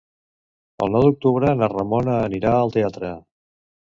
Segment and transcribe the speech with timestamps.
[0.85, 3.13] El nou d'octubre na Ramona anirà al teatre.